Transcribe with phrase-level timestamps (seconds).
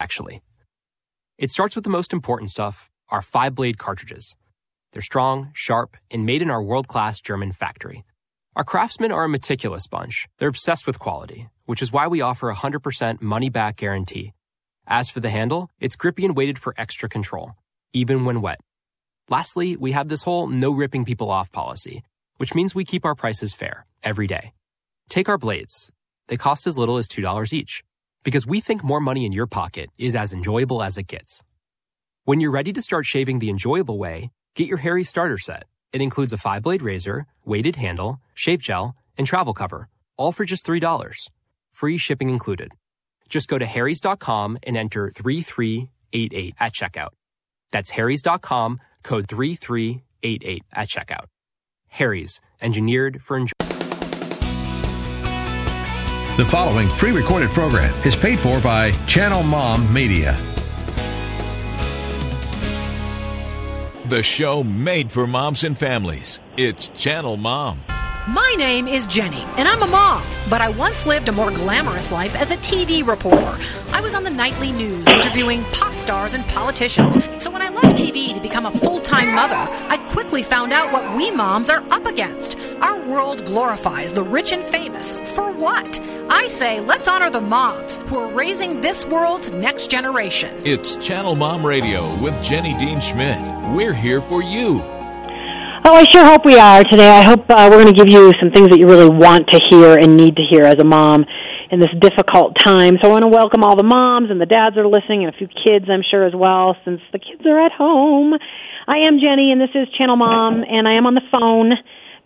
[0.00, 0.42] actually.
[1.38, 4.36] It starts with the most important stuff our five blade cartridges.
[4.92, 8.04] They're strong, sharp, and made in our world class German factory.
[8.56, 10.26] Our craftsmen are a meticulous bunch.
[10.38, 14.32] They're obsessed with quality, which is why we offer a 100% money back guarantee.
[14.86, 17.52] As for the handle, it's grippy and weighted for extra control,
[17.92, 18.60] even when wet.
[19.30, 22.02] Lastly, we have this whole no ripping people off policy,
[22.38, 24.52] which means we keep our prices fair every day.
[25.08, 25.90] Take our blades.
[26.28, 27.84] They cost as little as $2 each
[28.28, 31.42] because we think more money in your pocket is as enjoyable as it gets.
[32.26, 35.62] When you're ready to start shaving the enjoyable way, get your Harry starter set.
[35.94, 39.88] It includes a five blade razor, weighted handle, shave gel, and travel cover,
[40.18, 41.30] all for just $3.
[41.72, 42.72] Free shipping included.
[43.30, 47.14] Just go to harrys.com and enter 3388 at checkout.
[47.72, 51.28] That's harrys.com, code 3388 at checkout.
[51.86, 53.77] Harry's, engineered for enjoyment.
[56.38, 60.36] The following pre recorded program is paid for by Channel Mom Media.
[64.06, 66.38] The show made for moms and families.
[66.56, 67.80] It's Channel Mom.
[68.28, 72.12] My name is Jenny, and I'm a mom, but I once lived a more glamorous
[72.12, 73.58] life as a TV reporter.
[73.92, 77.18] I was on the nightly news interviewing pop stars and politicians.
[77.42, 79.56] So when I left TV to become a full time mother,
[79.88, 82.58] I quickly found out what we moms are up against.
[82.82, 85.14] Our world glorifies the rich and famous.
[85.34, 85.98] For what?
[86.30, 90.60] I say let's honor the moms who are raising this world's next generation.
[90.62, 93.40] It's Channel Mom Radio with Jenny Dean Schmidt.
[93.74, 94.80] We're here for you.
[95.84, 97.08] Oh, I sure hope we are today.
[97.08, 99.60] I hope uh, we're going to give you some things that you really want to
[99.70, 101.24] hear and need to hear as a mom
[101.70, 102.98] in this difficult time.
[103.00, 105.34] So I want to welcome all the moms and the dads that are listening and
[105.34, 108.34] a few kids, I'm sure, as well, since the kids are at home.
[108.86, 111.72] I am Jenny, and this is Channel Mom, and I am on the phone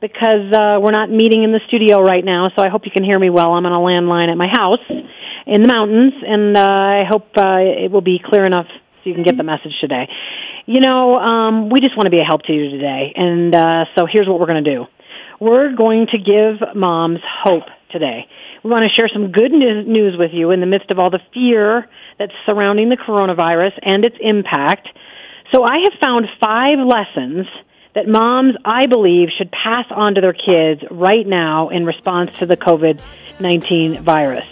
[0.03, 3.05] because uh, we're not meeting in the studio right now, so I hope you can
[3.05, 3.55] hear me well.
[3.55, 4.83] I'm on a landline at my house
[5.47, 9.15] in the mountains, and uh, I hope uh, it will be clear enough so you
[9.15, 10.11] can get the message today.
[10.67, 13.85] You know, um, we just want to be a help to you today, and uh,
[13.97, 14.85] so here's what we're going to do.
[15.39, 18.27] We're going to give moms hope today.
[18.65, 21.23] We want to share some good news with you in the midst of all the
[21.33, 21.87] fear
[22.19, 24.89] that's surrounding the coronavirus and its impact.
[25.55, 27.47] So I have found five lessons
[27.95, 32.47] that moms, I believe, should pass on to their kids right now in response to
[32.47, 34.47] the COVID-19 virus.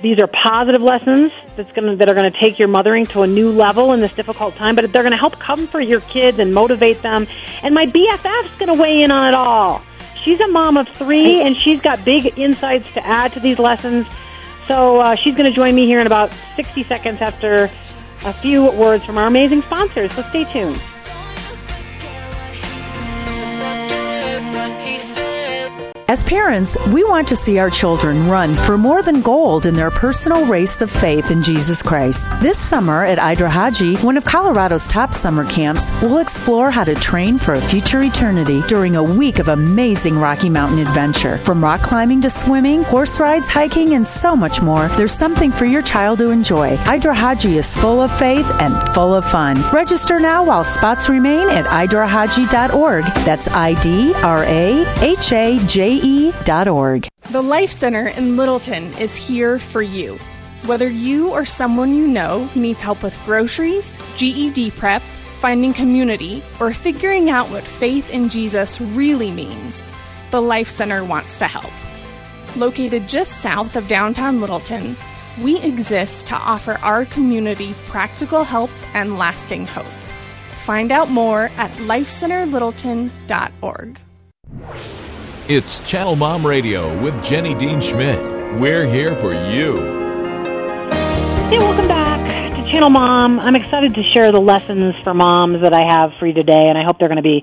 [0.00, 3.26] These are positive lessons that's gonna, that are going to take your mothering to a
[3.26, 6.52] new level in this difficult time, but they're going to help comfort your kids and
[6.52, 7.26] motivate them.
[7.62, 9.82] And my BFF's going to weigh in on it all.
[10.22, 14.06] She's a mom of three, and she's got big insights to add to these lessons.
[14.66, 17.64] So uh, she's going to join me here in about 60 seconds after
[18.24, 20.14] a few words from our amazing sponsors.
[20.14, 20.80] So stay tuned.
[26.14, 29.90] As parents, we want to see our children run for more than gold in their
[29.90, 32.24] personal race of faith in Jesus Christ.
[32.40, 37.36] This summer at Idrahaji, one of Colorado's top summer camps, we'll explore how to train
[37.36, 41.38] for a future eternity during a week of amazing Rocky Mountain adventure.
[41.38, 45.64] From rock climbing to swimming, horse rides, hiking, and so much more, there's something for
[45.64, 46.76] your child to enjoy.
[46.86, 49.60] Idrahaji is full of faith and full of fun.
[49.72, 53.04] Register now while spots remain at idrahaji.org.
[53.24, 56.03] That's I D R A H A J
[57.30, 60.18] The Life Center in Littleton is here for you.
[60.66, 65.00] Whether you or someone you know needs help with groceries, GED prep,
[65.40, 69.90] finding community, or figuring out what faith in Jesus really means,
[70.30, 71.72] the Life Center wants to help.
[72.54, 74.98] Located just south of downtown Littleton,
[75.40, 79.86] we exist to offer our community practical help and lasting hope.
[80.66, 84.00] Find out more at lifecenterlittleton.org.
[85.46, 88.18] It's Channel Mom Radio with Jenny Dean Schmidt.
[88.58, 89.76] We're here for you.
[91.50, 93.38] Hey, welcome back to Channel Mom.
[93.38, 96.78] I'm excited to share the lessons for moms that I have for you today, and
[96.78, 97.42] I hope they're going to be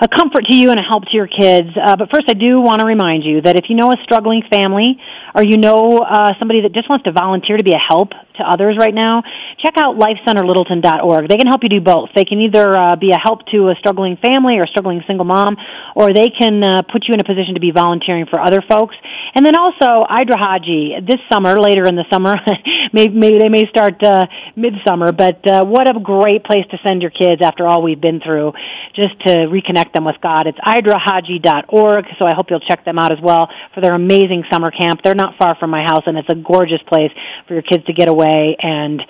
[0.00, 1.70] a comfort to you and a help to your kids.
[1.74, 4.44] Uh, but first, I do want to remind you that if you know a struggling
[4.48, 5.00] family
[5.34, 8.44] or you know uh, somebody that just wants to volunteer to be a help to
[8.48, 9.22] others right now,
[9.60, 11.28] check out lifecenterlittleton.org.
[11.28, 12.10] They can help you do both.
[12.16, 15.28] They can either uh, be a help to a struggling family or a struggling single
[15.28, 15.56] mom,
[15.94, 18.96] or they can uh, put you in a position to be volunteering for other folks.
[19.34, 22.34] And then also, Idrahaji, this summer, later in the summer,
[22.92, 24.26] maybe, maybe they may start uh,
[24.56, 28.20] midsummer, but uh, what a great place to send your kids after all we've been
[28.20, 28.52] through,
[28.94, 30.46] just to reconnect them with God.
[30.46, 34.70] It's idrahaji.org, so I hope you'll check them out as well for their amazing summer
[34.70, 35.00] camp.
[35.04, 37.12] They're not far from my house, and it's a gorgeous place
[37.46, 39.00] for your kids to get away and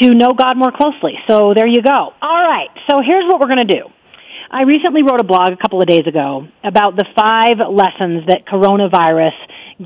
[0.00, 1.14] to know God more closely.
[1.28, 2.12] So there you go.
[2.22, 3.84] All right, so here's what we're going to do.
[4.50, 8.44] I recently wrote a blog a couple of days ago about the five lessons that
[8.44, 9.32] coronavirus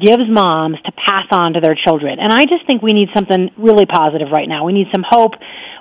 [0.00, 2.18] gives moms to pass on to their children.
[2.20, 4.64] And I just think we need something really positive right now.
[4.64, 5.32] We need some hope.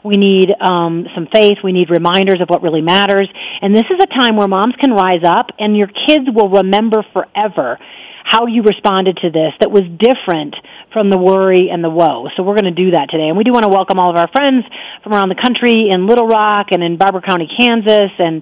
[0.03, 1.59] We need um, some faith.
[1.63, 3.29] We need reminders of what really matters.
[3.61, 7.03] And this is a time where moms can rise up and your kids will remember
[7.13, 7.79] forever
[8.25, 10.57] how you responded to this that was different
[10.91, 12.25] from the worry and the woe.
[12.35, 13.29] So we're going to do that today.
[13.29, 14.65] And we do want to welcome all of our friends
[15.03, 18.41] from around the country in Little Rock and in Barber County, Kansas and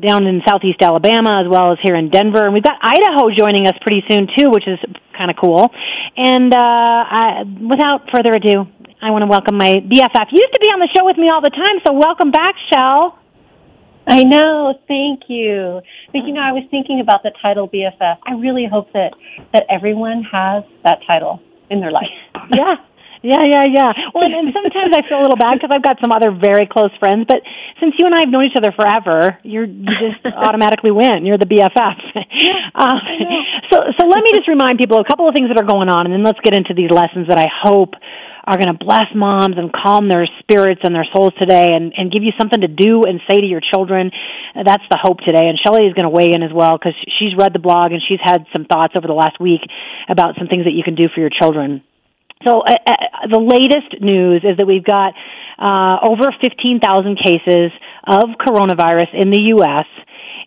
[0.00, 2.44] down in southeast Alabama as well as here in Denver.
[2.44, 4.78] And we've got Idaho joining us pretty soon too, which is
[5.16, 5.70] kind of cool.
[6.16, 8.66] And uh, I, without further ado,
[9.02, 10.32] I want to welcome my BFF.
[10.32, 12.54] You used to be on the show with me all the time, so welcome back,
[12.72, 13.18] Shell.
[14.06, 14.74] I know.
[14.86, 15.80] Thank you.
[16.12, 18.18] But you know, I was thinking about the title BFF.
[18.26, 19.12] I really hope that
[19.52, 22.12] that everyone has that title in their life.
[22.54, 22.76] yeah.
[23.24, 23.90] Yeah, yeah, yeah.
[24.12, 26.92] Well, and sometimes I feel a little bad because I've got some other very close
[27.00, 27.40] friends, but
[27.80, 31.24] since you and I have known each other forever, you're you just automatically win.
[31.24, 31.72] You're the BFF.
[31.72, 32.98] uh,
[33.72, 36.04] so, so let me just remind people a couple of things that are going on,
[36.04, 37.96] and then let's get into these lessons that I hope
[38.44, 42.12] are going to bless moms and calm their spirits and their souls today and, and
[42.12, 44.12] give you something to do and say to your children.
[44.52, 45.48] That's the hope today.
[45.48, 48.04] And Shelly is going to weigh in as well because she's read the blog and
[48.04, 49.64] she's had some thoughts over the last week
[50.12, 51.80] about some things that you can do for your children.
[52.46, 55.14] So uh, uh, the latest news is that we've got
[55.58, 56.80] uh, over 15,000
[57.16, 57.72] cases
[58.06, 59.86] of coronavirus in the U.S.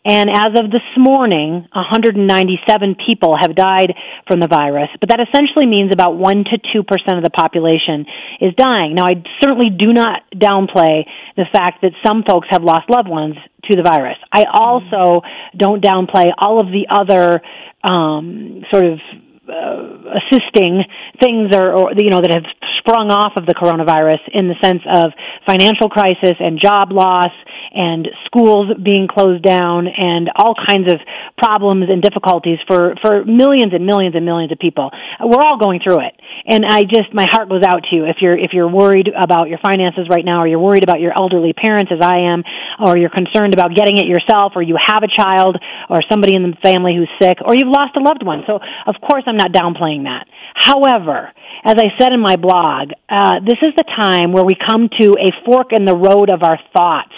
[0.05, 3.94] And as of this morning, 197 people have died
[4.27, 4.89] from the virus.
[4.99, 8.05] But that essentially means about 1 to 2% of the population
[8.39, 8.95] is dying.
[8.95, 11.03] Now, I certainly do not downplay
[11.35, 13.35] the fact that some folks have lost loved ones
[13.65, 14.17] to the virus.
[14.31, 15.21] I also
[15.57, 17.41] don't downplay all of the other
[17.83, 18.99] um, sort of
[19.47, 20.83] Uh, assisting
[21.21, 22.44] things or, or you know that have
[22.87, 25.11] sprung off of the coronavirus in the sense of
[25.43, 27.35] financial crisis and job loss
[27.75, 30.99] and schools being closed down and all kinds of
[31.37, 34.89] problems and difficulties for for millions and millions and millions of people.
[35.19, 36.15] We're all going through it.
[36.47, 39.49] And I just my heart goes out to you if you're if you're worried about
[39.49, 42.43] your finances right now or you're worried about your elderly parents as I am
[42.79, 46.43] or you're concerned about getting it yourself or you have a child or somebody in
[46.43, 48.47] the family who's sick or you've lost a loved one.
[48.47, 50.23] So of course I'm not downplaying that.
[50.59, 51.31] However,
[51.63, 55.15] as I said in my blog, uh, this is the time where we come to
[55.19, 57.13] a fork in the road of our thoughts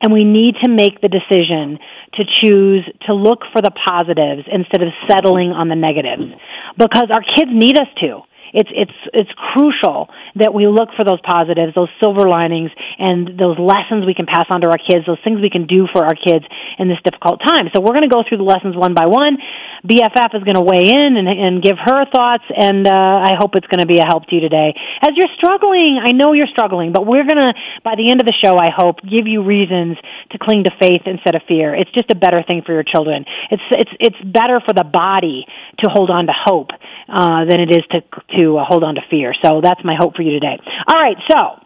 [0.00, 1.78] and we need to make the decision
[2.14, 6.34] to choose to look for the positives instead of settling on the negatives
[6.76, 8.20] because our kids need us to
[8.54, 10.06] it's it's it's crucial
[10.38, 14.46] that we look for those positives, those silver linings, and those lessons we can pass
[14.48, 16.46] on to our kids, those things we can do for our kids
[16.78, 17.66] in this difficult time.
[17.74, 19.42] So we're going to go through the lessons one by one.
[19.82, 23.58] BFF is going to weigh in and, and give her thoughts, and uh, I hope
[23.58, 24.72] it's going to be a help to you today.
[25.02, 27.52] As you're struggling, I know you're struggling, but we're going to,
[27.82, 29.98] by the end of the show, I hope, give you reasons
[30.32, 31.74] to cling to faith instead of fear.
[31.74, 33.26] It's just a better thing for your children.
[33.50, 35.44] It's it's it's better for the body
[35.82, 36.70] to hold on to hope
[37.08, 38.00] uh, than it is to
[38.38, 39.34] to uh, hold on to fear.
[39.44, 40.58] So that's my hope for you today.
[40.86, 41.60] All right, so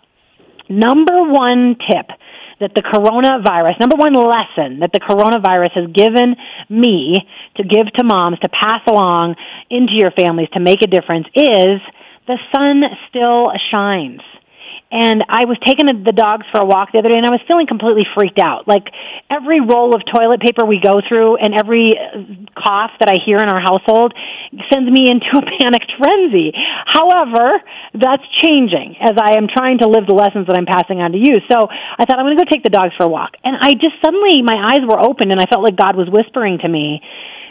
[0.69, 2.07] number one tip
[2.61, 6.35] that the coronavirus, number one lesson that the coronavirus has given
[6.69, 7.15] me
[7.57, 9.37] to give to moms to pass along
[9.71, 11.79] into your families to make a difference is
[12.27, 14.21] the sun still shines
[14.91, 17.45] and I was taking the dogs for a walk the other day and I was
[17.45, 18.65] feeling completely freaked out.
[18.65, 18.89] Like
[19.29, 23.37] every roll of toilet paper we go through and every uh, cough that I hear
[23.37, 24.17] in our household
[24.73, 26.57] sends me into a panicked frenzy.
[26.89, 27.61] However,
[27.93, 31.21] that's changing as I am trying to live the lessons that I'm passing on to
[31.21, 31.45] you.
[31.53, 33.37] So I thought I'm going to go take the dogs for a walk.
[33.45, 36.65] And I just suddenly, my eyes were open and I felt like God was whispering
[36.65, 37.05] to me,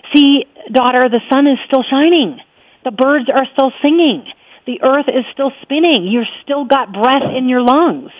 [0.09, 2.41] see, daughter, the sun is still shining.
[2.81, 4.25] The birds are still singing
[4.67, 6.05] the earth is still spinning.
[6.05, 8.11] You've still got breath in your lungs.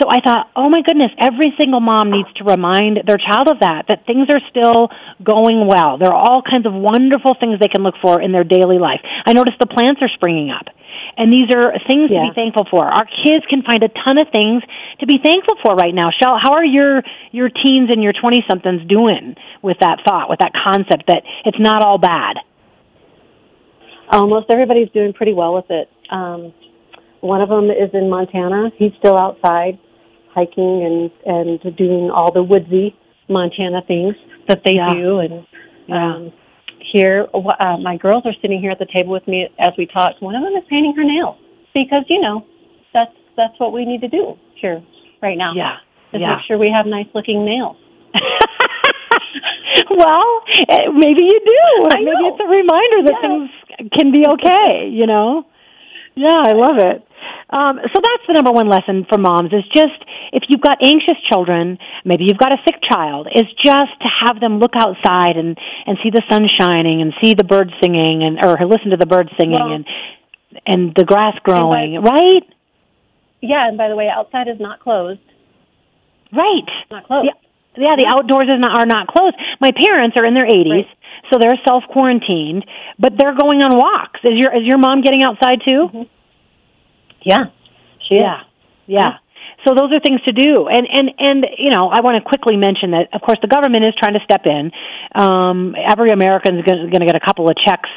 [0.00, 3.60] So I thought, oh my goodness, every single mom needs to remind their child of
[3.60, 4.88] that, that things are still
[5.20, 5.98] going well.
[5.98, 9.04] There are all kinds of wonderful things they can look for in their daily life.
[9.04, 10.72] I noticed the plants are springing up.
[11.16, 12.24] And these are things yeah.
[12.24, 12.88] to be thankful for.
[12.88, 14.62] Our kids can find a ton of things
[15.00, 16.08] to be thankful for right now.
[16.08, 20.40] Shell, how are your, your teens and your 20 somethings doing with that thought, with
[20.40, 22.40] that concept that it's not all bad?
[24.20, 25.88] Almost everybody's doing pretty well with it.
[26.10, 26.52] Um,
[27.20, 28.70] one of them is in Montana.
[28.76, 29.78] He's still outside
[30.34, 32.96] hiking and and doing all the woodsy
[33.28, 34.14] Montana things
[34.48, 34.88] that they yeah.
[34.90, 35.18] do.
[35.18, 35.46] And
[35.86, 36.14] yeah.
[36.14, 36.32] um,
[36.92, 40.20] here, uh, my girls are sitting here at the table with me as we talk.
[40.20, 41.38] One of them is painting her nails
[41.72, 42.44] because you know
[42.92, 44.82] that's that's what we need to do here
[45.22, 45.54] right now.
[45.54, 45.78] Yeah,
[46.12, 46.36] to yeah.
[46.36, 47.76] make sure we have nice looking nails.
[49.90, 51.88] well, eh, maybe you do.
[51.88, 52.34] I maybe know.
[52.34, 53.28] it's a reminder that yeah.
[53.28, 55.44] things can be okay, you know?
[56.14, 57.06] Yeah, I love it.
[57.48, 59.96] Um, so that's the number one lesson for moms is just
[60.32, 64.40] if you've got anxious children, maybe you've got a sick child, is just to have
[64.40, 68.42] them look outside and and see the sun shining and see the birds singing and
[68.42, 69.84] or listen to the birds singing well, and
[70.66, 72.44] and the grass growing, by, right?
[73.40, 75.20] Yeah, and by the way, outside is not closed.
[76.32, 76.68] Right.
[76.90, 77.28] not closed.
[77.28, 77.38] Yeah.
[77.76, 79.36] Yeah, the outdoors is not, are not closed.
[79.60, 80.96] My parents are in their 80s, right.
[81.32, 82.64] So they're self quarantined,
[82.98, 84.20] but they're going on walks.
[84.24, 85.88] Is your is your mom getting outside too?
[85.88, 86.02] Mm-hmm.
[87.24, 87.44] Yeah,
[88.08, 88.42] she yeah.
[88.86, 89.12] yeah, yeah.
[89.66, 92.56] So those are things to do, and and and you know, I want to quickly
[92.56, 94.72] mention that, of course, the government is trying to step in.
[95.14, 97.88] Um, every American is going to get a couple of checks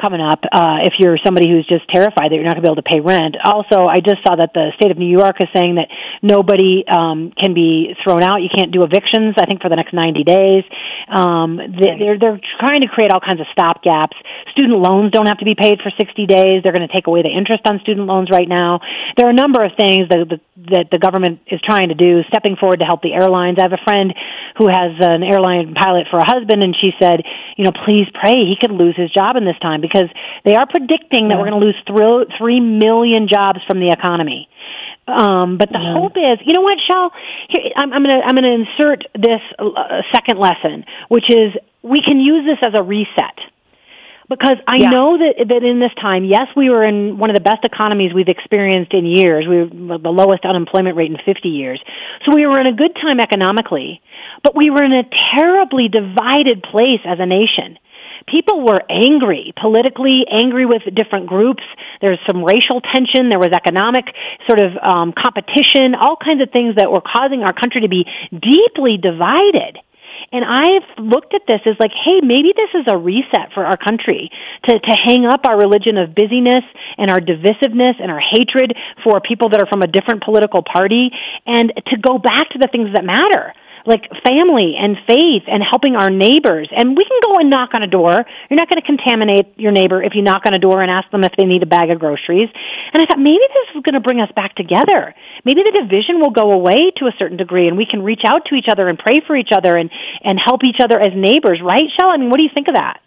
[0.00, 2.72] coming up uh, if you're somebody who's just terrified that you're not going to be
[2.72, 3.36] able to pay rent.
[3.44, 5.92] Also, I just saw that the state of New York is saying that
[6.24, 8.40] nobody um, can be thrown out.
[8.40, 9.36] You can't do evictions.
[9.36, 10.64] I think for the next 90 days.
[11.10, 14.16] Um, they're they're trying to create all kinds of stop gaps.
[14.56, 16.64] Student loans don't have to be paid for 60 days.
[16.64, 18.80] They're going to take away the interest on student loans right now.
[19.16, 20.38] There are a number of things that the,
[20.70, 23.58] that the government is trying to do, stepping forward to help the airlines.
[23.58, 24.14] I have a friend
[24.56, 27.22] who has an airline pilot for a husband, and she said,
[27.56, 30.08] you know, please pray he could lose his job in this time because
[30.44, 34.48] they are predicting that we're going to lose th- three million jobs from the economy.
[35.10, 37.10] Um, but the hope is, you know what, Shell?
[37.48, 41.58] Here, I'm, I'm going to I'm going to insert this uh, second lesson, which is
[41.82, 43.34] we can use this as a reset
[44.30, 44.94] because I yeah.
[44.94, 48.14] know that that in this time, yes, we were in one of the best economies
[48.14, 49.44] we've experienced in years.
[49.50, 51.82] We were the lowest unemployment rate in 50 years.
[52.24, 54.00] So we were in a good time economically,
[54.44, 55.02] but we were in a
[55.34, 57.82] terribly divided place as a nation
[58.30, 61.62] people were angry, politically angry with different groups.
[62.00, 63.28] There's some racial tension.
[63.28, 64.06] There was economic
[64.46, 68.06] sort of um, competition, all kinds of things that were causing our country to be
[68.30, 69.82] deeply divided.
[70.32, 73.76] And I've looked at this as like, hey, maybe this is a reset for our
[73.76, 74.30] country
[74.68, 76.62] to, to hang up our religion of busyness
[76.98, 81.10] and our divisiveness and our hatred for people that are from a different political party
[81.46, 83.54] and to go back to the things that matter
[83.86, 86.68] like family and faith and helping our neighbors.
[86.70, 88.12] And we can go and knock on a door.
[88.48, 91.10] You're not going to contaminate your neighbor if you knock on a door and ask
[91.10, 92.48] them if they need a bag of groceries.
[92.92, 95.14] And I thought maybe this is going to bring us back together.
[95.44, 98.46] Maybe the division will go away to a certain degree and we can reach out
[98.50, 99.90] to each other and pray for each other and,
[100.22, 102.10] and help each other as neighbors, right, Shell?
[102.10, 103.00] I mean, what do you think of that?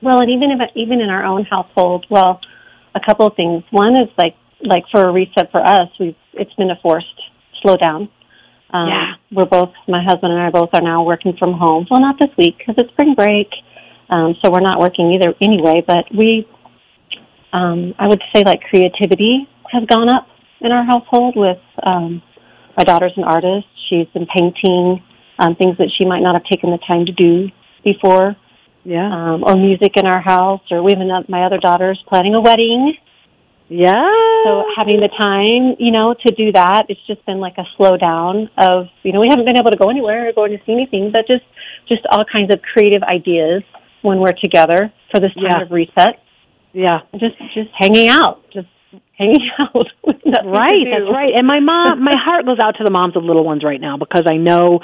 [0.00, 2.40] Well, and even if, even in our own household, well,
[2.94, 3.64] a couple of things.
[3.70, 7.06] One is like like for a reset for us, we've it's been a forced
[7.64, 8.08] slowdown
[8.70, 9.14] um, yeah.
[9.30, 11.86] We're both, my husband and I both are now working from home.
[11.90, 13.48] Well, not this week because it's spring break.
[14.10, 16.48] Um, so we're not working either anyway, but we,
[17.52, 20.26] um, I would say like creativity has gone up
[20.60, 22.22] in our household with, um,
[22.76, 23.66] my daughter's an artist.
[23.90, 25.02] She's been painting,
[25.38, 27.48] um, things that she might not have taken the time to do
[27.84, 28.36] before.
[28.84, 29.06] Yeah.
[29.12, 32.40] Um, or music in our house, or we have another, my other daughter's planning a
[32.40, 32.96] wedding.
[33.68, 34.08] Yeah.
[34.44, 38.48] So having the time, you know, to do that, it's just been like a slowdown
[38.56, 41.10] of, you know, we haven't been able to go anywhere or going to see anything,
[41.12, 41.44] but just,
[41.88, 43.62] just all kinds of creative ideas
[44.02, 45.62] when we're together for this time yeah.
[45.62, 46.22] of reset.
[46.72, 47.00] Yeah.
[47.12, 48.68] Just, just hanging out, just
[49.18, 49.86] hanging out.
[50.46, 50.86] right.
[50.88, 51.34] That's right.
[51.36, 53.98] And my mom, my heart goes out to the moms of little ones right now
[53.98, 54.80] because I know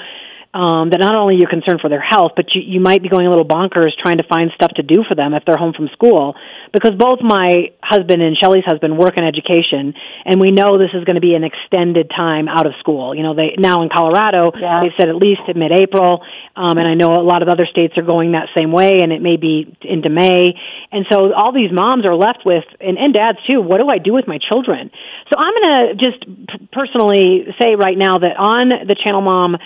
[0.55, 3.27] um, that not only you're concerned for their health, but you, you might be going
[3.27, 5.91] a little bonkers trying to find stuff to do for them if they're home from
[5.91, 6.33] school.
[6.71, 9.91] Because both my husband and Shelly's husband work in education,
[10.23, 13.11] and we know this is going to be an extended time out of school.
[13.11, 14.79] You know, they now in Colorado yeah.
[14.79, 16.23] they've said at least to mid-April,
[16.55, 19.11] um, and I know a lot of other states are going that same way, and
[19.11, 20.55] it may be into May.
[20.89, 23.59] And so all these moms are left with, and, and dads too.
[23.59, 24.87] What do I do with my children?
[25.27, 29.59] So I'm going to just p- personally say right now that on the Channel Mom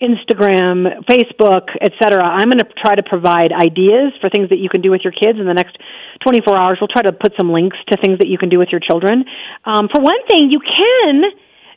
[0.00, 2.22] Instagram, Facebook, etc.
[2.22, 5.12] I'm going to try to provide ideas for things that you can do with your
[5.12, 5.78] kids in the next
[6.22, 6.78] 24 hours.
[6.80, 9.24] We'll try to put some links to things that you can do with your children.
[9.64, 11.32] Um, for one thing, you can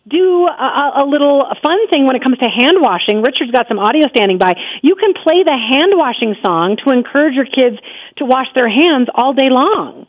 [0.08, 3.22] do a, a little fun thing when it comes to hand washing.
[3.22, 4.54] Richard's got some audio standing by.
[4.82, 7.78] You can play the hand washing song to encourage your kids
[8.18, 10.08] to wash their hands all day long.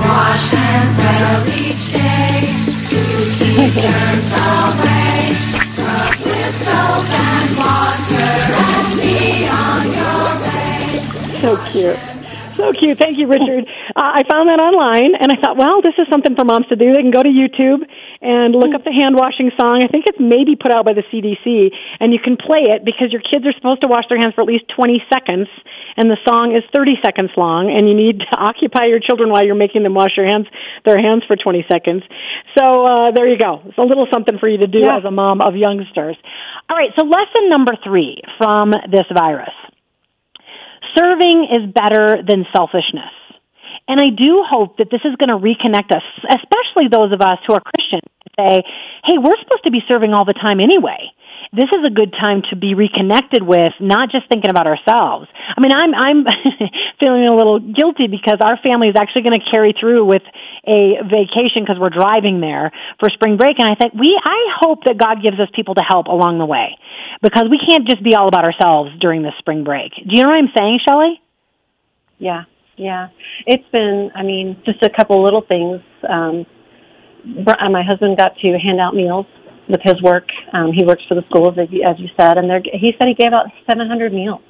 [0.00, 2.49] Wash hands well each day
[11.40, 11.98] So cute.
[12.56, 12.96] So cute.
[12.96, 13.64] Thank you, Richard.
[13.96, 16.76] Uh, I found that online and I thought, well, this is something for moms to
[16.76, 16.92] do.
[16.92, 17.84] They can go to YouTube
[18.20, 19.80] and look up the hand washing song.
[19.84, 23.12] I think it's maybe put out by the CDC and you can play it because
[23.12, 25.48] your kids are supposed to wash their hands for at least 20 seconds
[26.00, 29.44] and the song is 30 seconds long and you need to occupy your children while
[29.44, 30.48] you're making them wash your hands
[30.88, 32.02] their hands for 20 seconds.
[32.56, 33.60] So uh, there you go.
[33.68, 34.96] It's a little something for you to do yeah.
[34.96, 36.16] as a mom of youngsters.
[36.72, 39.52] All right so lesson number three from this virus.
[40.96, 43.12] Serving is better than selfishness.
[43.86, 47.42] And I do hope that this is going to reconnect us, especially those of us
[47.46, 48.62] who are Christians, to say,
[49.02, 51.10] hey, we're supposed to be serving all the time anyway
[51.52, 55.26] this is a good time to be reconnected with, not just thinking about ourselves.
[55.34, 56.22] I mean, I'm I'm
[57.02, 60.22] feeling a little guilty because our family is actually going to carry through with
[60.62, 64.84] a vacation because we're driving there for spring break, and I think we I hope
[64.86, 66.78] that God gives us people to help along the way
[67.20, 69.90] because we can't just be all about ourselves during this spring break.
[69.94, 71.20] Do you know what I'm saying, Shelley?
[72.18, 72.44] Yeah,
[72.76, 73.08] yeah.
[73.46, 75.80] It's been, I mean, just a couple little things.
[76.08, 76.46] Um,
[77.24, 79.26] my husband got to hand out meals
[79.70, 80.26] with his work.
[80.52, 83.14] Um, he works for the schools, as you, as you said, and he said he
[83.14, 84.42] gave out 700 meals.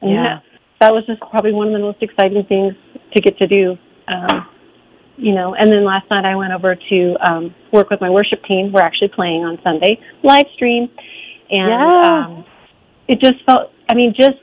[0.00, 0.22] And yeah.
[0.22, 0.42] That,
[0.80, 2.74] that was just probably one of the most exciting things
[3.12, 3.76] to get to do.
[4.06, 4.46] Um,
[5.16, 8.44] you know, and then last night I went over to um, work with my worship
[8.46, 8.70] team.
[8.72, 10.88] We're actually playing on Sunday, live stream,
[11.50, 12.02] and yeah.
[12.06, 12.44] um,
[13.08, 13.72] it just felt.
[13.90, 14.38] I mean, just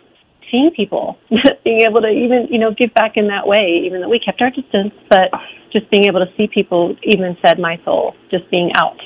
[0.51, 1.17] seeing people,
[1.63, 4.41] being able to even you know give back in that way, even though we kept
[4.41, 5.31] our distance, but
[5.71, 8.13] just being able to see people even fed my soul.
[8.29, 8.99] Just being out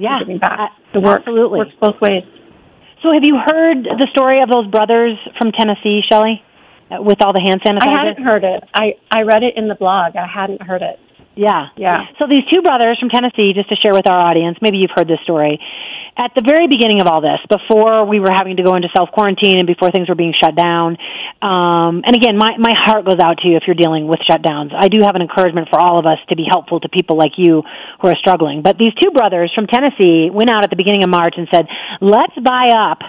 [0.00, 0.72] yeah, giving back.
[0.92, 2.24] The work absolutely works both ways.
[3.02, 6.42] So, have you heard the story of those brothers from Tennessee, Shelley,
[6.90, 7.88] uh, with all the hand sanitizer?
[7.88, 8.64] I hadn't heard it.
[8.74, 10.16] I I read it in the blog.
[10.16, 10.98] I hadn't heard it.
[11.36, 11.68] Yeah.
[11.76, 12.10] Yeah.
[12.18, 15.08] So these two brothers from Tennessee, just to share with our audience, maybe you've heard
[15.08, 15.60] this story.
[16.18, 19.10] At the very beginning of all this, before we were having to go into self
[19.14, 20.98] quarantine and before things were being shut down,
[21.40, 24.74] um, and again, my, my heart goes out to you if you're dealing with shutdowns.
[24.74, 27.38] I do have an encouragement for all of us to be helpful to people like
[27.38, 27.62] you
[28.02, 28.60] who are struggling.
[28.60, 31.64] But these two brothers from Tennessee went out at the beginning of March and said,
[32.02, 33.00] let's buy up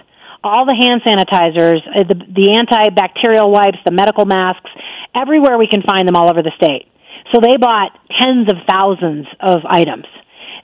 [0.43, 4.69] all the hand sanitizers, uh, the, the antibacterial wipes, the medical masks,
[5.13, 6.90] everywhere we can find them all over the state.
[7.33, 10.05] So they bought tens of thousands of items.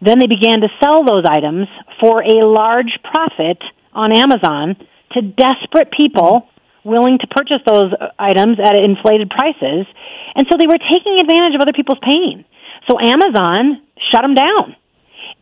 [0.02, 1.68] Then they began to sell those items
[2.00, 3.58] for a large profit
[3.94, 4.76] on Amazon
[5.14, 6.50] to desperate people
[6.84, 9.88] willing to purchase those uh, items at inflated prices.
[10.36, 12.46] And so they were taking advantage of other people's pain.
[12.90, 13.82] So Amazon
[14.12, 14.76] shut them down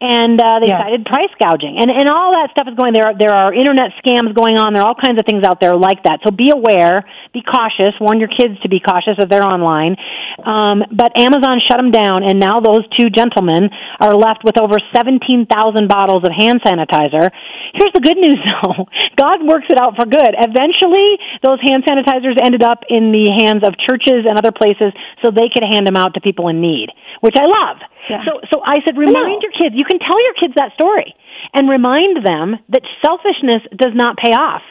[0.01, 0.83] and uh, they yeah.
[0.83, 2.91] cited price gouging, and and all that stuff is going.
[2.91, 4.75] There are, there are internet scams going on.
[4.75, 6.19] There are all kinds of things out there like that.
[6.27, 7.95] So be aware, be cautious.
[8.03, 9.95] Warn your kids to be cautious if they're online.
[10.43, 13.71] Um, but Amazon shut them down, and now those two gentlemen
[14.03, 17.31] are left with over seventeen thousand bottles of hand sanitizer.
[17.71, 20.35] Here's the good news, though: God works it out for good.
[20.35, 24.91] Eventually, those hand sanitizers ended up in the hands of churches and other places,
[25.23, 26.91] so they could hand them out to people in need,
[27.23, 27.79] which I love.
[28.09, 28.21] Yeah.
[28.25, 29.73] So, so I said, remind your kids.
[29.73, 31.13] You can tell your kids that story
[31.53, 34.61] and remind them that selfishness does not pay off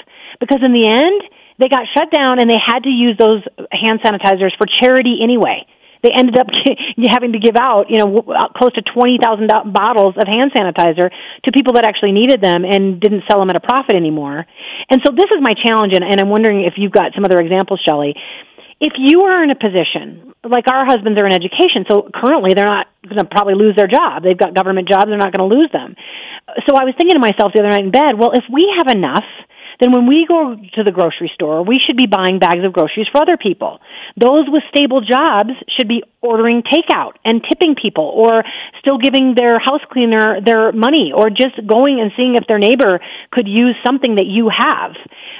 [0.40, 1.22] because in the end,
[1.58, 5.66] they got shut down and they had to use those hand sanitizers for charity anyway.
[6.02, 6.52] They ended up
[7.10, 9.22] having to give out, you know, uh, close to 20,000
[9.72, 13.56] bottles of hand sanitizer to people that actually needed them and didn't sell them at
[13.56, 14.44] a profit anymore.
[14.90, 17.40] And so this is my challenge, and, and I'm wondering if you've got some other
[17.40, 18.14] examples, Shelley
[18.80, 22.68] if you are in a position like our husbands are in education, so currently they're
[22.68, 24.22] not going to probably lose their job.
[24.22, 25.96] They've got government jobs; they're not going to lose them.
[26.68, 28.92] So I was thinking to myself the other night in bed, well, if we have
[28.92, 29.24] enough
[29.80, 33.06] then when we go to the grocery store, we should be buying bags of groceries
[33.10, 33.80] for other people.
[34.16, 38.42] Those with stable jobs should be ordering takeout and tipping people or
[38.78, 43.00] still giving their house cleaner their money or just going and seeing if their neighbor
[43.30, 44.92] could use something that you have.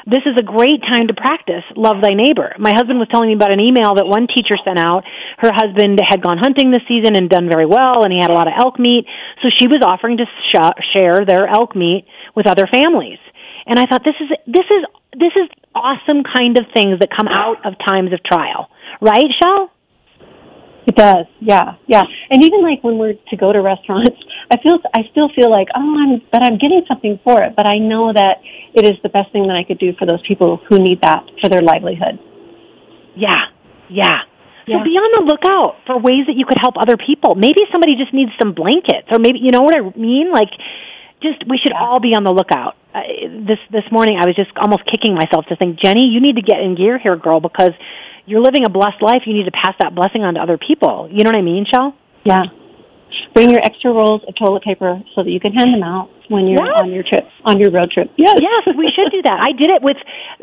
[0.07, 2.53] This is a great time to practice love thy neighbor.
[2.59, 5.05] My husband was telling me about an email that one teacher sent out.
[5.41, 8.37] Her husband had gone hunting this season and done very well and he had a
[8.37, 9.09] lot of elk meat.
[9.41, 12.05] So she was offering to sh- share their elk meat
[12.37, 13.19] with other families.
[13.65, 14.83] And I thought this is this is
[15.17, 18.69] this is awesome kind of things that come out of times of trial,
[19.01, 19.71] right, Shell?
[20.87, 22.03] It does, yeah, yeah.
[22.29, 25.69] And even like when we're to go to restaurants, I feel I still feel like
[25.75, 27.55] oh, I'm but I'm getting something for it.
[27.57, 30.23] But I know that it is the best thing that I could do for those
[30.27, 32.21] people who need that for their livelihood.
[33.17, 33.49] Yeah,
[33.89, 34.29] yeah.
[34.67, 37.37] So be on the lookout for ways that you could help other people.
[37.37, 40.33] Maybe somebody just needs some blankets, or maybe you know what I mean.
[40.33, 40.49] Like
[41.21, 42.77] just we should all be on the lookout.
[42.95, 46.37] Uh, this this morning I was just almost kicking myself to think, Jenny, you need
[46.37, 47.77] to get in gear here, girl, because
[48.25, 49.29] you're living a blessed life.
[49.29, 51.13] You need to pass that blessing on to other people.
[51.13, 51.93] You know what I mean, Shell?
[52.25, 52.49] Yeah.
[53.35, 56.47] Bring your extra rolls of toilet paper so that you can hand them out when
[56.47, 56.81] you're yes.
[56.81, 58.09] on your trip, on your road trip.
[58.17, 59.39] Yes, yes, we should do that.
[59.41, 59.97] I did it with.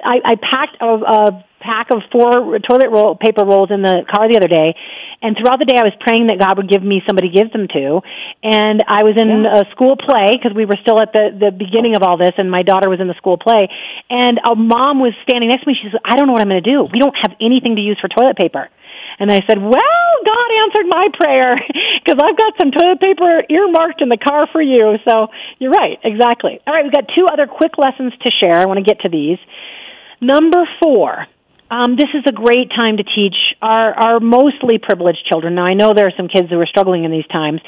[0.04, 4.30] I, I packed a, a pack of four toilet roll paper rolls in the car
[4.30, 4.74] the other day,
[5.22, 7.54] and throughout the day I was praying that God would give me somebody to give
[7.54, 8.02] them to.
[8.44, 9.62] And I was in yeah.
[9.62, 12.50] a school play because we were still at the the beginning of all this, and
[12.50, 13.70] my daughter was in the school play,
[14.10, 15.78] and a mom was standing next to me.
[15.78, 16.86] She said, "I don't know what I'm going to do.
[16.90, 18.70] We don't have anything to use for toilet paper."
[19.22, 21.54] And I said, well, God answered my prayer
[22.04, 24.98] because I've got some toilet paper earmarked in the car for you.
[25.08, 25.28] So
[25.60, 26.60] you're right, exactly.
[26.66, 28.58] All right, we've got two other quick lessons to share.
[28.58, 29.38] I want to get to these.
[30.22, 31.28] Number four,
[31.72, 35.56] Um, this is a great time to teach our, our mostly privileged children.
[35.56, 37.62] Now, I know there are some kids who are struggling in these times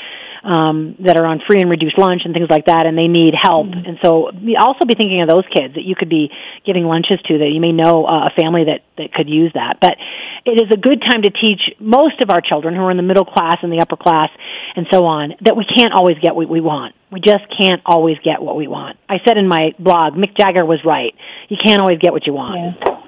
[0.43, 3.31] um, that are on free and reduced lunch and things like that, and they need
[3.31, 3.67] help.
[3.67, 3.87] Mm-hmm.
[3.87, 4.27] And so,
[4.59, 6.27] also be thinking of those kids that you could be
[6.67, 9.79] giving lunches to that you may know uh, a family that that could use that.
[9.79, 9.95] But
[10.43, 13.07] it is a good time to teach most of our children who are in the
[13.07, 14.29] middle class and the upper class
[14.75, 16.93] and so on that we can't always get what we want.
[17.09, 18.99] We just can't always get what we want.
[19.07, 21.15] I said in my blog, Mick Jagger was right.
[21.47, 22.75] You can't always get what you want.
[22.85, 23.02] Yeah.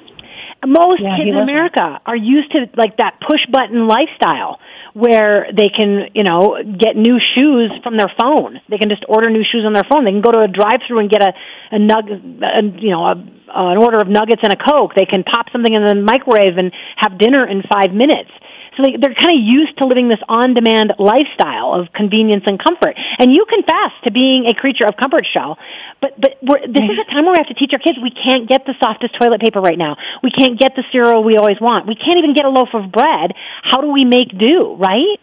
[0.66, 4.60] Most yeah, kids in America are used to like that push button lifestyle
[4.94, 8.62] where they can, you know, get new shoes from their phone.
[8.70, 10.06] They can just order new shoes on their phone.
[10.06, 11.34] They can go to a drive-through and get a
[11.76, 14.96] a nug, a, you know, a, an order of nuggets and a coke.
[14.96, 18.32] They can pop something in the microwave and have dinner in five minutes.
[18.76, 22.96] So they, they're kind of used to living this on-demand lifestyle of convenience and comfort.
[23.20, 25.58] And you confess to being a creature of comfort shell,
[26.02, 28.12] but but we're, this is a time where we have to teach our kids we
[28.12, 29.96] can't get the softest toilet paper right now.
[30.22, 31.88] We can't get the cereal we always want.
[31.88, 33.32] We can't even get a loaf of bread.
[33.64, 34.76] How do we make do?
[34.76, 35.18] Right?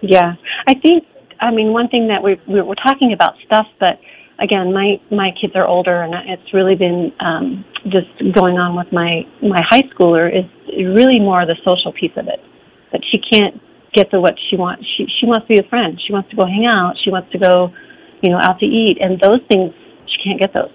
[0.00, 0.34] Yeah,
[0.66, 1.04] I think.
[1.40, 3.98] I mean, one thing that we we're, we're talking about stuff, but
[4.38, 8.92] again, my my kids are older, and it's really been um, just going on with
[8.92, 12.40] my my high schooler is really more the social piece of it.
[12.92, 13.60] That she can't
[13.94, 14.84] get to what she wants.
[14.96, 16.00] She she wants to be a friend.
[16.06, 16.94] She wants to go hang out.
[17.02, 17.70] She wants to go,
[18.22, 19.72] you know, out to eat, and those things
[20.06, 20.74] she can't get those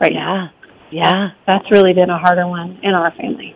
[0.00, 0.24] right yeah.
[0.24, 0.50] now.
[0.90, 3.54] Yeah, that's really been a harder one in our family.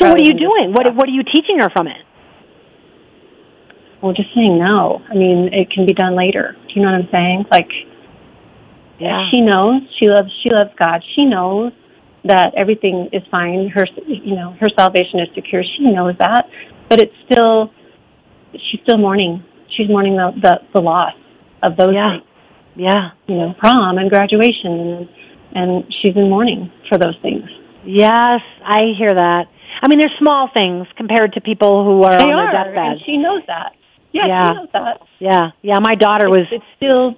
[0.00, 0.74] So what are you doing?
[0.74, 2.02] What what are you teaching her from it?
[4.02, 5.00] Well, just saying no.
[5.08, 6.56] I mean, it can be done later.
[6.66, 7.44] Do you know what I'm saying?
[7.50, 7.70] Like
[8.98, 9.28] yeah.
[9.30, 11.02] She knows she loves she loves God.
[11.14, 11.72] She knows
[12.24, 13.70] that everything is fine.
[13.74, 15.62] Her you know her salvation is secure.
[15.62, 16.46] She knows that,
[16.88, 17.70] but it's still
[18.52, 19.42] she's still mourning.
[19.76, 21.14] She's mourning the the, the loss
[21.62, 22.18] of those yeah.
[22.18, 22.24] things.
[22.76, 23.10] Yeah.
[23.26, 25.08] You know, prom and graduation and
[25.54, 27.44] and she's in mourning for those things.
[27.86, 29.44] Yes, I hear that.
[29.82, 32.92] I mean, they're small things compared to people who are they on are, their deathbed.
[32.92, 33.72] And she knows that.
[34.12, 35.00] Yeah, yeah, she knows that.
[35.18, 35.78] Yeah, yeah.
[35.80, 36.46] My daughter it's, was.
[36.52, 37.14] It's still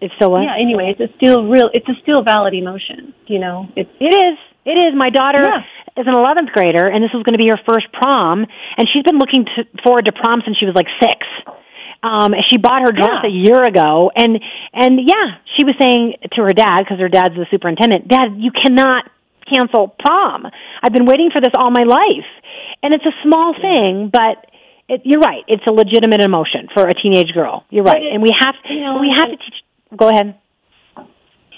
[0.00, 0.42] it's still what?
[0.42, 0.56] Yeah.
[0.60, 1.68] Anyway, it's a still real.
[1.72, 3.14] It's a still valid emotion.
[3.26, 4.36] You know, it's it is.
[4.64, 4.92] It is.
[4.96, 5.64] My daughter yeah.
[5.96, 9.02] is an 11th grader, and this was going to be her first prom, and she's
[9.02, 11.24] been looking to, forward to prom since she was like six.
[12.02, 13.28] Um, she bought her dress yeah.
[13.28, 14.40] a year ago, and
[14.72, 18.52] and yeah, she was saying to her dad because her dad's the superintendent, Dad, you
[18.52, 19.04] cannot
[19.44, 20.46] cancel prom.
[20.82, 22.28] I've been waiting for this all my life,
[22.82, 24.48] and it's a small thing, but
[24.88, 25.44] it, you're right.
[25.46, 27.64] It's a legitimate emotion for a teenage girl.
[27.68, 29.60] You're right, it, and we have you know, we have to teach
[29.96, 30.38] Go ahead.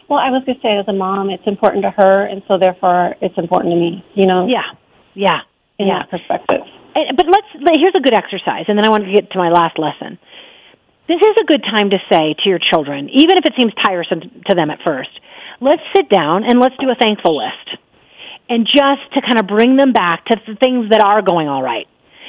[0.09, 2.59] Well, I was going to say, as a mom, it's important to her, and so
[2.59, 4.05] therefore, it's important to me.
[4.15, 4.47] You know.
[4.47, 4.77] Yeah.
[5.15, 5.41] Yeah.
[5.79, 6.05] In yeah.
[6.05, 6.61] that perspective.
[6.95, 7.49] And, but let's.
[7.77, 10.19] Here's a good exercise, and then I want to get to my last lesson.
[11.09, 14.21] This is a good time to say to your children, even if it seems tiresome
[14.49, 15.11] to them at first,
[15.61, 17.81] let's sit down and let's do a thankful list.
[18.49, 21.63] And just to kind of bring them back to the things that are going all
[21.63, 21.87] right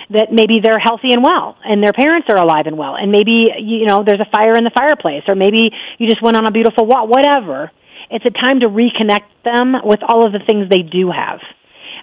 [0.09, 3.49] that maybe they're healthy and well and their parents are alive and well and maybe
[3.59, 6.51] you know there's a fire in the fireplace or maybe you just went on a
[6.51, 7.71] beautiful walk whatever
[8.11, 11.39] it's a time to reconnect them with all of the things they do have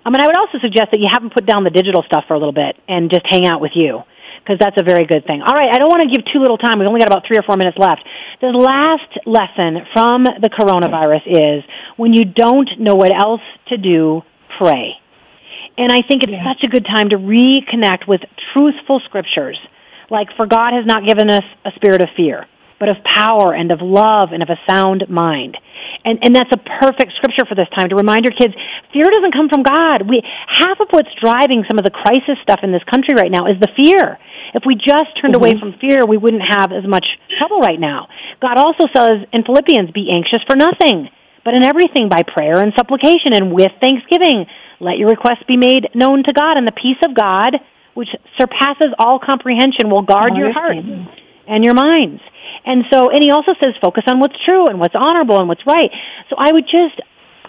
[0.04, 2.24] I mean, I would also suggest that you have them put down the digital stuff
[2.26, 4.00] for a little bit and just hang out with you
[4.40, 5.44] because that's a very good thing.
[5.44, 6.80] All right, I don't want to give too little time.
[6.80, 8.00] We've only got about three or four minutes left.
[8.40, 11.64] The last lesson from the coronavirus is
[12.00, 14.22] when you don't know what else to do,
[14.56, 14.96] pray.
[15.80, 16.44] And I think it's yeah.
[16.44, 18.20] such a good time to reconnect with
[18.52, 19.56] truthful scriptures.
[20.12, 22.44] Like, for God has not given us a spirit of fear,
[22.76, 25.56] but of power and of love and of a sound mind.
[26.04, 28.52] And, and that's a perfect scripture for this time to remind your kids,
[28.92, 30.04] fear doesn't come from God.
[30.04, 30.20] We,
[30.52, 33.56] half of what's driving some of the crisis stuff in this country right now is
[33.56, 34.20] the fear.
[34.52, 35.40] If we just turned mm-hmm.
[35.40, 37.08] away from fear, we wouldn't have as much
[37.40, 38.12] trouble right now.
[38.44, 41.08] God also says in Philippians, be anxious for nothing,
[41.40, 44.44] but in everything by prayer and supplication and with thanksgiving
[44.80, 47.56] let your requests be made known to God, and the peace of God,
[47.94, 48.08] which
[48.40, 50.88] surpasses all comprehension, will guard your hearts
[51.46, 52.22] and your minds.
[52.64, 55.66] And so, and he also says, focus on what's true and what's honorable and what's
[55.66, 55.90] right.
[56.28, 57.00] So I would just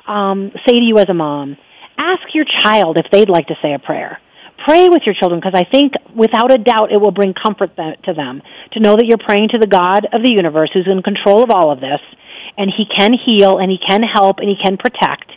[0.07, 1.57] um, say to you as a mom,
[1.97, 4.19] ask your child if they'd like to say a prayer.
[4.65, 8.13] Pray with your children because I think without a doubt it will bring comfort to
[8.13, 8.41] them
[8.73, 11.49] to know that you're praying to the God of the universe who's in control of
[11.49, 11.99] all of this
[12.57, 15.31] and he can heal and he can help and he can protect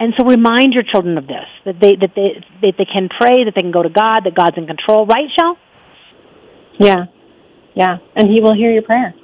[0.00, 3.44] and so remind your children of this, that they, that they, that they can pray,
[3.44, 5.06] that they can go to God, that God's in control.
[5.06, 5.56] Right, Shell?
[6.78, 7.04] Yeah.
[7.74, 7.98] Yeah.
[8.16, 9.14] And He will hear your prayer.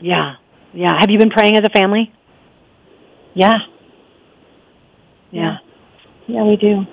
[0.00, 0.34] Yeah.
[0.72, 0.92] Yeah.
[0.98, 2.12] Have you been praying as a family?
[3.34, 3.54] Yeah.
[5.30, 5.56] Yeah.
[6.26, 6.86] Yeah, we do.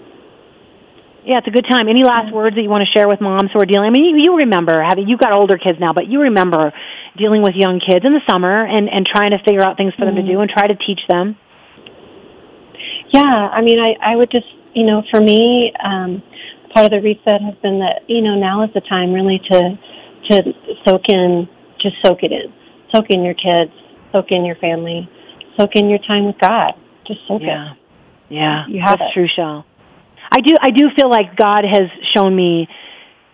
[1.23, 1.87] Yeah, it's a good time.
[1.87, 3.85] Any last words that you want to share with moms who are dealing?
[3.85, 6.73] I mean, you, you remember having you've got older kids now, but you remember
[7.15, 10.05] dealing with young kids in the summer and and trying to figure out things for
[10.05, 10.17] mm-hmm.
[10.17, 10.41] them to mm-hmm.
[10.41, 11.37] do and try to teach them.
[13.11, 16.23] Yeah, I mean, I, I would just you know, for me, um,
[16.73, 19.59] part of the reset has been that you know now is the time really to
[20.29, 20.53] to
[20.85, 21.47] soak in,
[21.81, 22.53] just soak it in,
[22.93, 23.71] soak in your kids,
[24.11, 25.09] soak in your family,
[25.57, 26.73] soak in your time with God.
[27.07, 27.73] Just soak yeah.
[27.73, 27.77] it.
[28.29, 28.67] Yeah, Yeah.
[28.67, 29.13] You have that's it.
[29.13, 29.65] true, Shell.
[30.31, 30.55] I do.
[30.61, 32.67] I do feel like God has shown me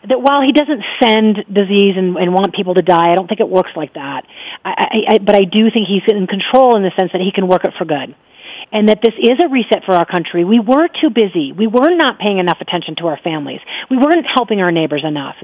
[0.10, 3.42] that while He doesn't send disease and, and want people to die, I don't think
[3.42, 4.24] it works like that.
[4.66, 7.32] I, I, I, but I do think He's in control in the sense that He
[7.36, 8.16] can work it for good,
[8.72, 10.44] and that this is a reset for our country.
[10.44, 11.56] We were too busy.
[11.56, 13.62] We were not paying enough attention to our families.
[13.90, 15.36] We weren't helping our neighbors enough.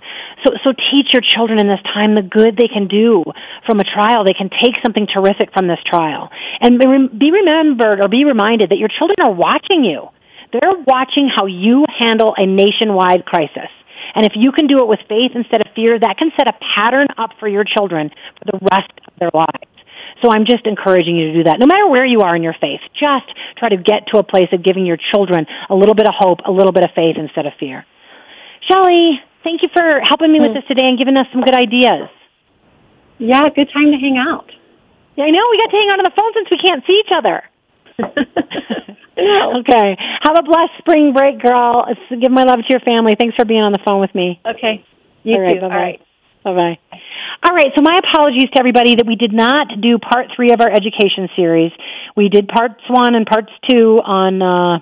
[0.44, 3.24] So, so teach your children in this time the good they can do
[3.66, 4.26] from a trial.
[4.28, 8.78] They can take something terrific from this trial, and be remembered or be reminded that
[8.78, 10.12] your children are watching you.
[10.52, 13.72] They're watching how you handle a nationwide crisis.
[14.16, 16.54] And if you can do it with faith instead of fear, that can set a
[16.76, 19.73] pattern up for your children for the rest of their lives.
[20.24, 21.60] So I'm just encouraging you to do that.
[21.60, 23.28] No matter where you are in your faith, just
[23.60, 26.40] try to get to a place of giving your children a little bit of hope,
[26.48, 27.86] a little bit of faith instead of fear.
[28.72, 32.08] Shelley, thank you for helping me with this today and giving us some good ideas.
[33.20, 34.48] Yeah, good time to hang out.
[35.20, 35.44] Yeah, I know.
[35.52, 37.44] We got to hang out on the phone since we can't see each other.
[39.16, 39.96] Okay.
[40.24, 41.86] Have a blessed spring break, girl.
[42.10, 43.14] Give my love to your family.
[43.18, 44.42] Thanks for being on the phone with me.
[44.46, 44.84] Okay.
[45.24, 45.62] You All right, too.
[45.62, 45.76] bye-bye.
[45.76, 46.02] All right.
[46.44, 46.80] Bye bye.
[47.46, 50.62] All right, so my apologies to everybody that we did not do part three of
[50.62, 51.72] our education series.
[52.16, 54.80] We did parts one and parts two on uh,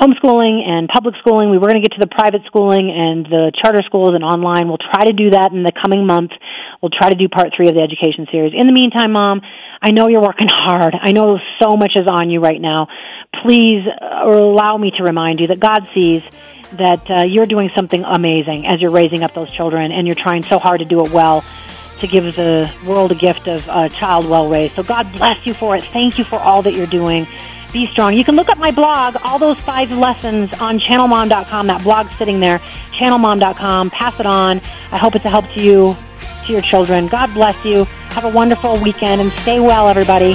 [0.00, 1.50] homeschooling and public schooling.
[1.50, 4.68] We were going to get to the private schooling and the charter schools and online.
[4.68, 6.32] We'll try to do that in the coming month.
[6.80, 8.52] We'll try to do part three of the education series.
[8.56, 9.42] In the meantime, Mom,
[9.82, 10.94] I know you're working hard.
[10.96, 12.88] I know so much is on you right now.
[13.44, 16.22] Please uh, allow me to remind you that God sees
[16.72, 20.42] that uh, you're doing something amazing as you're raising up those children and you're trying
[20.42, 21.44] so hard to do it well
[22.00, 24.74] to give the world a gift of a child well raised.
[24.74, 25.84] So God bless you for it.
[25.84, 27.26] Thank you for all that you're doing.
[27.72, 28.14] Be strong.
[28.14, 31.68] You can look up my blog, all those five lessons on channelmom.com.
[31.68, 32.58] That blog's sitting there,
[32.92, 33.90] channelmom.com.
[33.90, 34.60] Pass it on.
[34.90, 35.96] I hope it's a help to you,
[36.46, 37.06] to your children.
[37.06, 37.84] God bless you.
[38.10, 40.34] Have a wonderful weekend and stay well, everybody.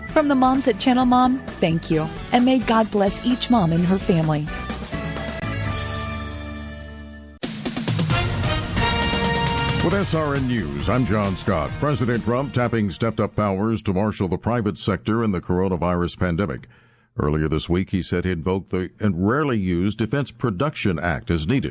[0.11, 2.05] From the moms at Channel Mom, thank you.
[2.33, 4.41] And may God bless each mom and her family.
[9.85, 11.71] With SRN News, I'm John Scott.
[11.79, 16.67] President Trump tapping stepped up powers to marshal the private sector in the coronavirus pandemic.
[17.17, 21.47] Earlier this week, he said he invoked the and rarely used Defense Production Act as
[21.47, 21.69] needed.